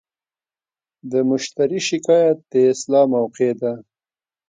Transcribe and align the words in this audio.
د 1.11 1.13
مشتری 1.29 1.79
شکایت 1.89 2.37
د 2.51 2.53
اصلاح 2.71 3.05
موقعه 3.15 3.53
ده. 3.61 3.73